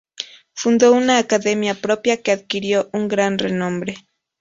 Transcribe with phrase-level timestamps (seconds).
[0.55, 3.97] Fundó una academia propia que adquirió un gran renombre.